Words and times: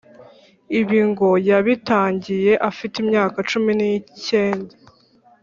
ibi 0.79 0.99
ngo 1.09 1.29
yabitangiye 1.49 2.53
afite 2.69 2.95
imyaka 3.03 3.37
cumi 3.49 3.71
n’ikenda. 3.79 4.73